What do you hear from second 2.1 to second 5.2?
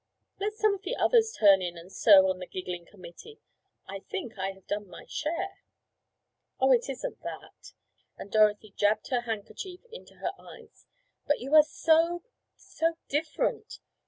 on the giggling committee. I think I have done my